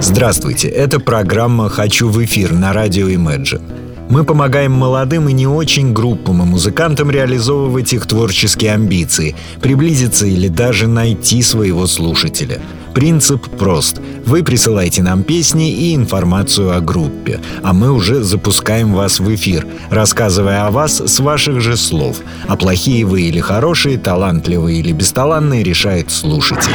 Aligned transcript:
Здравствуйте, 0.00 0.68
это 0.68 1.00
программа 1.00 1.68
«Хочу 1.68 2.08
в 2.08 2.24
эфир» 2.24 2.52
на 2.52 2.72
радио 2.72 3.08
Imagine. 3.08 3.60
Мы 4.08 4.22
помогаем 4.22 4.70
молодым 4.72 5.28
и 5.28 5.32
не 5.32 5.48
очень 5.48 5.92
группам 5.92 6.40
и 6.40 6.46
музыкантам 6.46 7.10
реализовывать 7.10 7.92
их 7.92 8.06
творческие 8.06 8.74
амбиции, 8.74 9.34
приблизиться 9.60 10.24
или 10.24 10.46
даже 10.46 10.86
найти 10.86 11.42
своего 11.42 11.86
слушателя. 11.88 12.60
Принцип 12.94 13.48
прост. 13.58 14.00
Вы 14.24 14.44
присылаете 14.44 15.02
нам 15.02 15.24
песни 15.24 15.72
и 15.72 15.94
информацию 15.96 16.74
о 16.76 16.80
группе, 16.80 17.40
а 17.64 17.72
мы 17.72 17.90
уже 17.90 18.22
запускаем 18.22 18.94
вас 18.94 19.18
в 19.18 19.34
эфир, 19.34 19.66
рассказывая 19.90 20.66
о 20.66 20.70
вас 20.70 21.00
с 21.00 21.18
ваших 21.18 21.60
же 21.60 21.76
слов. 21.76 22.18
А 22.46 22.56
плохие 22.56 23.04
вы 23.04 23.22
или 23.22 23.40
хорошие, 23.40 23.98
талантливые 23.98 24.78
или 24.78 24.92
бесталанные 24.92 25.64
решает 25.64 26.12
слушатель. 26.12 26.72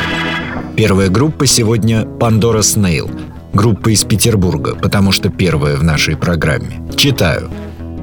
Первая 0.76 1.08
группа 1.08 1.46
сегодня 1.46 2.04
«Пандора 2.04 2.64
Снейл», 2.64 3.08
группа 3.54 3.90
из 3.90 4.04
Петербурга, 4.06 4.76
потому 4.76 5.12
что 5.12 5.30
первая 5.30 5.78
в 5.78 5.84
нашей 5.84 6.18
программе. 6.18 6.82
Читаю. 6.96 7.52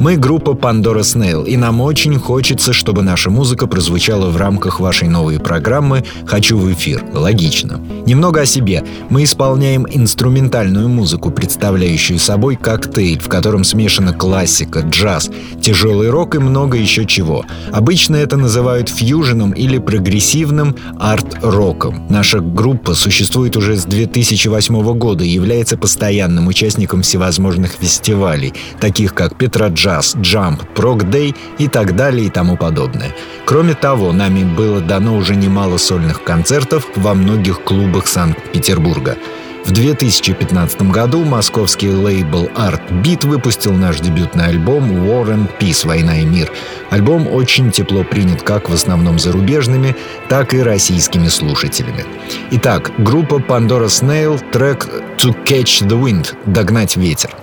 Мы 0.01 0.17
группа 0.17 0.53
Pandora 0.53 1.03
Snail, 1.03 1.47
и 1.47 1.59
нам 1.59 1.83
очень 1.83 2.19
хочется, 2.19 2.73
чтобы 2.73 3.03
наша 3.03 3.29
музыка 3.29 3.67
прозвучала 3.67 4.31
в 4.31 4.39
рамках 4.39 4.81
вашей 4.81 5.09
новой 5.09 5.39
программы 5.39 6.07
«Хочу 6.25 6.57
в 6.57 6.73
эфир». 6.73 7.05
Логично. 7.13 7.79
Немного 8.07 8.41
о 8.41 8.47
себе. 8.47 8.83
Мы 9.11 9.25
исполняем 9.25 9.87
инструментальную 9.87 10.89
музыку, 10.89 11.31
представляющую 11.31 12.19
собой 12.19 12.57
коктейль, 12.57 13.21
в 13.21 13.29
котором 13.29 13.63
смешана 13.63 14.15
классика, 14.15 14.81
джаз, 14.81 15.31
тяжелый 15.61 16.09
рок 16.09 16.35
и 16.35 16.39
много 16.39 16.79
еще 16.79 17.05
чего. 17.05 17.45
Обычно 17.71 18.17
это 18.17 18.39
называют 18.39 18.89
фьюженом 18.89 19.53
или 19.53 19.77
прогрессивным 19.77 20.77
арт-роком. 20.99 22.07
Наша 22.09 22.41
группа 22.41 22.95
существует 22.95 23.55
уже 23.55 23.77
с 23.77 23.85
2008 23.85 24.95
года 24.95 25.25
и 25.25 25.29
является 25.29 25.77
постоянным 25.77 26.47
участником 26.47 27.03
всевозможных 27.03 27.73
фестивалей, 27.73 28.55
таких 28.81 29.13
как 29.13 29.37
Петра 29.37 29.69
Джаз, 29.91 30.17
джамп, 30.17 30.63
прог-дэй 30.75 31.35
и 31.59 31.69
так 31.69 31.97
далее 31.97 32.27
и 32.27 32.31
тому 32.31 32.57
подобное. 32.57 33.13
Кроме 33.45 33.75
того, 33.75 34.13
нами 34.13 34.45
было 34.45 34.81
дано 34.81 35.17
уже 35.17 35.35
немало 35.35 35.79
сольных 35.79 36.23
концертов 36.23 36.87
во 36.95 37.15
многих 37.15 37.65
клубах 37.65 38.07
Санкт-Петербурга. 38.07 39.17
В 39.67 39.73
2015 39.73 40.83
году 40.83 41.25
московский 41.25 41.91
лейбл 41.91 42.49
Art 42.55 42.81
Beat 43.03 43.27
выпустил 43.27 43.73
наш 43.73 43.99
дебютный 43.99 44.47
альбом 44.47 44.91
War 44.91 45.27
and 45.27 45.49
Peace 45.59 45.87
«Война 45.87 46.21
и 46.21 46.25
мир». 46.25 46.53
Альбом 46.91 47.27
очень 47.27 47.73
тепло 47.73 48.05
принят 48.05 48.43
как 48.43 48.71
в 48.71 48.73
основном 48.73 49.19
зарубежными, 49.19 49.97
так 50.29 50.55
и 50.55 50.63
российскими 50.63 51.27
слушателями. 51.27 52.05
Итак, 52.53 52.93
группа 52.99 53.35
Pandora 53.35 53.87
Snail, 53.87 54.41
трек 54.53 54.87
«To 55.19 55.35
Catch 55.45 55.87
the 55.87 56.01
Wind»— 56.01 56.35
«Догнать 56.47 56.97
ветер». 56.97 57.40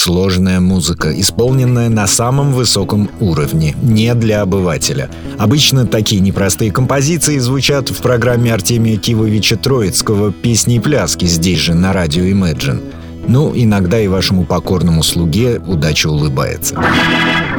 Сложная 0.00 0.60
музыка, 0.60 1.12
исполненная 1.20 1.90
на 1.90 2.06
самом 2.06 2.52
высоком 2.52 3.10
уровне, 3.20 3.76
не 3.82 4.14
для 4.14 4.40
обывателя. 4.40 5.10
Обычно 5.38 5.86
такие 5.86 6.22
непростые 6.22 6.72
композиции 6.72 7.38
звучат 7.38 7.90
в 7.90 8.00
программе 8.00 8.54
Артемия 8.54 8.96
Кивовича 8.96 9.56
Троицкого 9.56 10.32
«Песни 10.32 10.76
и 10.76 10.80
пляски» 10.80 11.26
здесь 11.26 11.58
же, 11.58 11.74
на 11.74 11.92
радио 11.92 12.24
Imagine. 12.24 12.99
Ну, 13.30 13.52
иногда 13.54 14.00
и 14.00 14.08
вашему 14.08 14.44
покорному 14.44 15.04
слуге 15.04 15.60
удача 15.64 16.08
улыбается. 16.08 16.74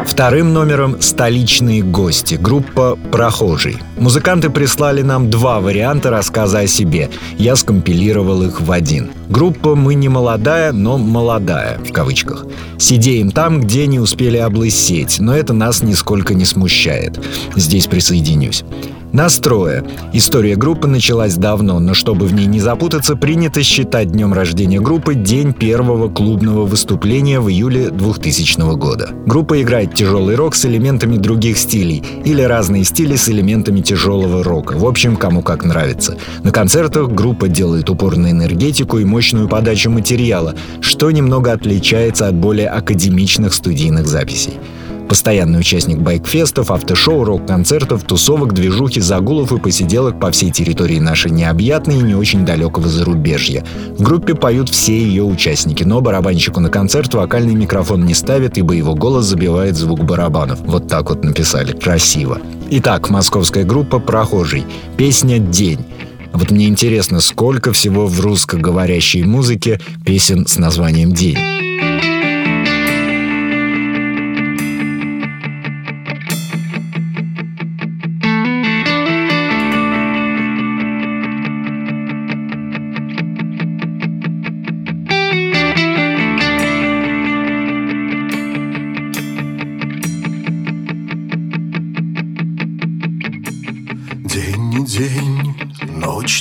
Вторым 0.05 0.51
номером 0.51 0.97
«Столичные 0.99 1.81
гости»— 1.81 2.35
группа 2.41 2.97
«Прохожий». 3.09 3.77
Музыканты 3.97 4.49
прислали 4.49 5.01
нам 5.01 5.29
два 5.29 5.61
варианта 5.61 6.09
рассказа 6.09 6.59
о 6.59 6.67
себе. 6.67 7.09
Я 7.37 7.55
скомпилировал 7.55 8.43
их 8.43 8.59
в 8.59 8.69
один. 8.69 9.11
Группа 9.29 9.75
«Мы 9.75 9.93
не 9.93 10.09
молодая, 10.09 10.73
но 10.73 10.97
молодая» 10.97 11.77
в 11.77 11.93
кавычках. 11.93 12.45
Сидеем 12.77 13.31
там, 13.31 13.61
где 13.61 13.87
не 13.87 14.01
успели 14.01 14.35
облысеть, 14.35 15.21
но 15.21 15.33
это 15.33 15.53
нас 15.53 15.83
нисколько 15.83 16.33
не 16.33 16.43
смущает. 16.43 17.17
Здесь 17.55 17.87
присоединюсь. 17.87 18.65
Настроя. 19.13 19.83
История 20.13 20.55
группы 20.55 20.87
началась 20.87 21.35
давно, 21.35 21.79
но 21.79 21.93
чтобы 21.93 22.27
в 22.27 22.33
ней 22.33 22.45
не 22.45 22.61
запутаться, 22.61 23.17
принято 23.17 23.61
считать 23.61 24.11
днем 24.11 24.33
рождения 24.33 24.79
группы 24.79 25.15
день 25.15 25.51
первого 25.53 26.09
клубного 26.09 26.65
выступления 26.65 27.41
в 27.41 27.49
июле 27.49 27.89
2000 27.89 28.77
года. 28.77 29.09
Группа 29.25 29.61
играет 29.61 29.93
тяжелый 29.93 30.35
рок 30.35 30.55
с 30.55 30.65
элементами 30.65 31.17
других 31.17 31.57
стилей 31.57 32.01
или 32.23 32.41
разные 32.41 32.85
стили 32.85 33.17
с 33.17 33.27
элементами 33.27 33.81
тяжелого 33.81 34.45
рока. 34.45 34.77
В 34.77 34.85
общем, 34.85 35.17
кому 35.17 35.41
как 35.41 35.65
нравится. 35.65 36.17
На 36.43 36.51
концертах 36.51 37.09
группа 37.09 37.49
делает 37.49 37.89
упор 37.89 38.15
на 38.15 38.31
энергетику 38.31 38.97
и 38.99 39.03
мощную 39.03 39.49
подачу 39.49 39.89
материала, 39.89 40.55
что 40.79 41.11
немного 41.11 41.51
отличается 41.51 42.27
от 42.27 42.35
более 42.35 42.69
академичных 42.69 43.53
студийных 43.53 44.07
записей. 44.07 44.53
Постоянный 45.11 45.59
участник 45.59 45.97
байкфестов, 45.97 46.71
автошоу, 46.71 47.25
рок-концертов, 47.25 48.03
тусовок, 48.03 48.53
движухи, 48.53 49.01
загулов 49.01 49.51
и 49.51 49.57
посиделок 49.57 50.21
по 50.21 50.31
всей 50.31 50.51
территории 50.51 50.99
нашей 50.99 51.31
необъятной 51.31 51.99
и 51.99 52.01
не 52.01 52.15
очень 52.15 52.45
далекого 52.45 52.87
зарубежья. 52.87 53.65
В 53.89 54.03
группе 54.03 54.35
поют 54.35 54.69
все 54.69 54.97
ее 54.97 55.23
участники, 55.23 55.83
но 55.83 55.99
барабанщику 55.99 56.61
на 56.61 56.69
концерт 56.69 57.13
вокальный 57.13 57.55
микрофон 57.55 58.05
не 58.05 58.13
ставят, 58.13 58.57
ибо 58.57 58.73
его 58.73 58.95
голос 58.95 59.25
забивает 59.25 59.75
звук 59.75 60.05
барабанов. 60.05 60.61
Вот 60.61 60.87
так 60.87 61.09
вот 61.09 61.25
написали. 61.25 61.73
Красиво. 61.73 62.39
Итак, 62.69 63.09
московская 63.09 63.65
группа 63.65 63.99
«Прохожий». 63.99 64.63
Песня 64.95 65.39
«День». 65.39 65.85
Вот 66.31 66.51
мне 66.51 66.69
интересно, 66.69 67.19
сколько 67.19 67.73
всего 67.73 68.07
в 68.07 68.17
русскоговорящей 68.21 69.23
музыке 69.23 69.81
песен 70.05 70.47
с 70.47 70.57
названием 70.57 71.11
день, 71.11 71.37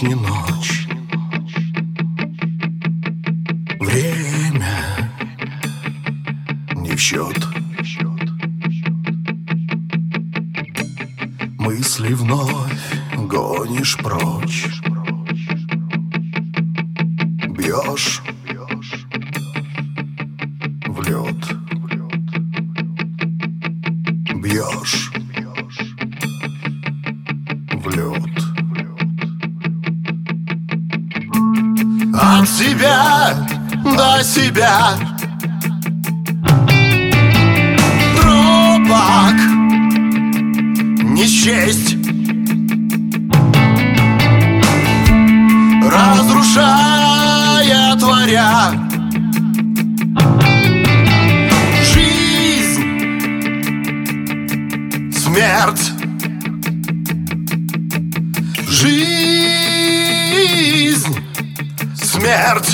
ночь 0.01 0.03
не 0.03 0.15
ночь. 0.15 0.87
Время 3.81 5.11
не 6.75 6.93
в 6.93 7.01
счет. 7.01 7.47
Мысли 11.59 12.15
вновь 12.15 12.73
гонишь 13.17 13.97
прочь. 13.99 14.67
Бьешь 17.49 18.23
до 34.21 34.25
себя. 34.25 34.99
Пробок 38.17 39.37
не 41.05 41.27
счесть. 41.27 41.97
Разрушая, 45.91 47.17
творя. 47.97 48.73
Жизнь 51.95 52.85
Смерть. 55.17 55.93
Жизнь 58.69 59.07
смерть. 61.95 62.70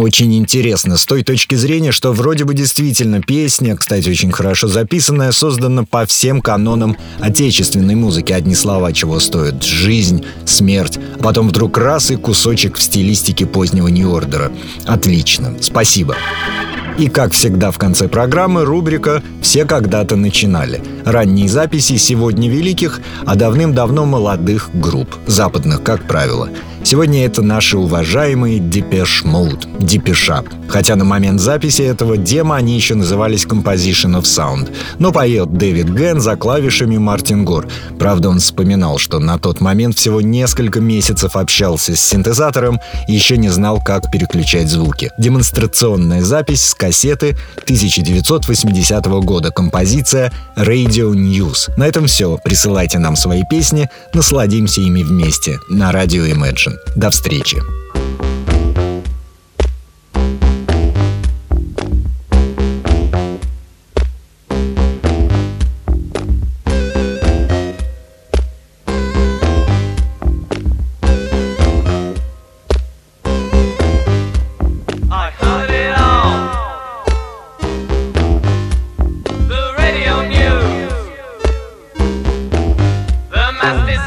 Очень 0.00 0.34
интересно, 0.38 0.96
с 0.96 1.04
той 1.04 1.22
точки 1.22 1.56
зрения, 1.56 1.92
что 1.92 2.14
вроде 2.14 2.44
бы 2.44 2.54
действительно 2.54 3.20
песня, 3.20 3.76
кстати, 3.76 4.08
очень 4.08 4.32
хорошо 4.32 4.66
записанная, 4.66 5.30
создана 5.30 5.84
по 5.84 6.06
всем 6.06 6.40
канонам 6.40 6.96
отечественной 7.18 7.96
музыки. 7.96 8.32
Одни 8.32 8.54
слова 8.54 8.94
чего 8.94 9.20
стоят. 9.20 9.62
Жизнь, 9.62 10.24
смерть. 10.46 10.98
А 11.18 11.22
потом 11.22 11.50
вдруг 11.50 11.76
раз 11.76 12.10
и 12.10 12.16
кусочек 12.16 12.78
в 12.78 12.82
стилистике 12.82 13.44
позднего 13.44 13.88
Нью-Ордера. 13.88 14.50
Отлично. 14.86 15.54
Спасибо. 15.60 16.16
И, 16.96 17.08
как 17.08 17.32
всегда 17.32 17.70
в 17.70 17.76
конце 17.76 18.08
программы, 18.08 18.64
рубрика 18.64 19.22
«Все 19.42 19.66
когда-то 19.66 20.16
начинали». 20.16 20.82
Ранние 21.04 21.48
записи 21.48 21.98
сегодня 21.98 22.48
великих, 22.50 23.00
а 23.26 23.36
давным-давно 23.36 24.06
молодых 24.06 24.70
групп. 24.72 25.14
Западных, 25.26 25.82
как 25.82 26.06
правило. 26.06 26.48
Сегодня 26.82 27.26
это 27.26 27.42
наши 27.42 27.76
уважаемые 27.76 28.58
Depeche 28.58 29.24
Mode, 29.24 29.78
Депеша. 29.78 30.42
Хотя 30.68 30.96
на 30.96 31.04
момент 31.04 31.40
записи 31.40 31.82
этого 31.82 32.16
демо 32.16 32.56
они 32.56 32.74
еще 32.74 32.94
назывались 32.94 33.44
Composition 33.44 34.18
of 34.18 34.22
Sound. 34.22 34.72
Но 34.98 35.12
поет 35.12 35.52
Дэвид 35.52 35.88
Ген 35.90 36.20
за 36.20 36.36
клавишами 36.36 36.96
Мартин 36.96 37.44
Гор. 37.44 37.68
Правда, 37.98 38.30
он 38.30 38.38
вспоминал, 38.38 38.98
что 38.98 39.18
на 39.18 39.38
тот 39.38 39.60
момент 39.60 39.98
всего 39.98 40.20
несколько 40.20 40.80
месяцев 40.80 41.36
общался 41.36 41.94
с 41.94 42.00
синтезатором 42.00 42.80
и 43.08 43.12
еще 43.12 43.36
не 43.36 43.50
знал, 43.50 43.82
как 43.84 44.10
переключать 44.10 44.68
звуки. 44.68 45.10
Демонстрационная 45.18 46.22
запись 46.22 46.64
с 46.64 46.74
кассеты 46.74 47.36
1980 47.64 49.04
года. 49.24 49.50
Композиция 49.50 50.32
Radio 50.56 51.12
News. 51.12 51.70
На 51.76 51.86
этом 51.86 52.06
все. 52.06 52.38
Присылайте 52.42 52.98
нам 52.98 53.16
свои 53.16 53.42
песни, 53.48 53.90
насладимся 54.14 54.80
ими 54.80 55.02
вместе 55.02 55.58
на 55.68 55.92
радио 55.92 56.24
Imagine. 56.26 56.69
Session. 56.70 56.78
До 56.96 57.10
встречи! 57.10 57.60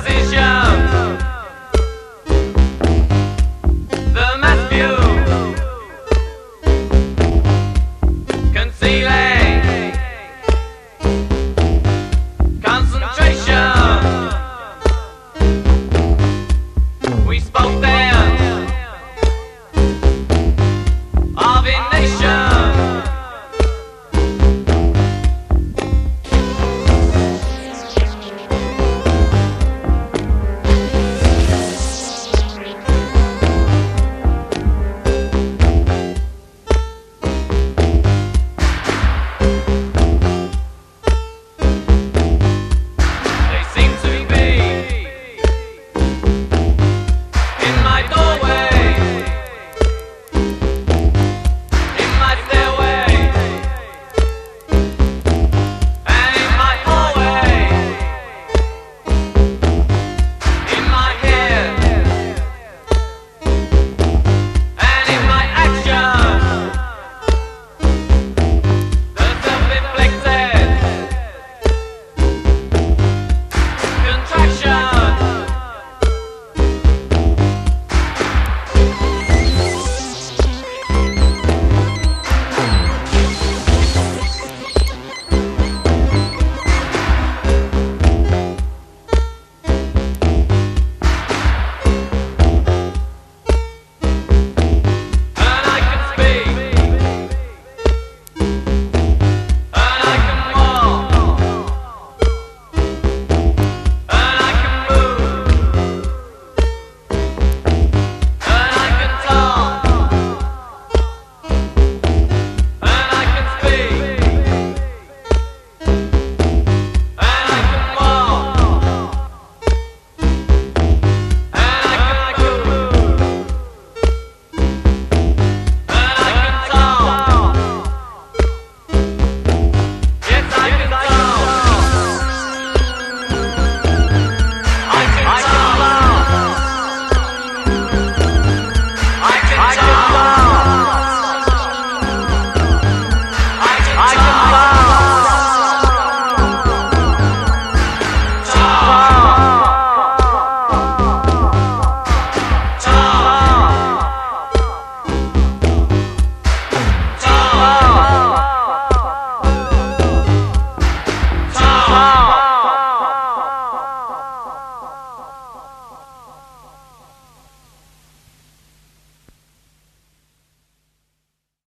decision. 0.04 0.73